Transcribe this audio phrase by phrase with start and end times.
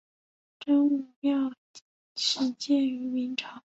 [0.59, 1.51] 真武庙
[2.15, 3.61] 始建于明朝。